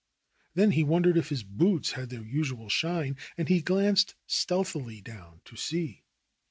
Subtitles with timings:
[0.55, 4.99] Then he won dered if his boots had their usual shine, and he glanced stealthily
[4.99, 6.01] down to see.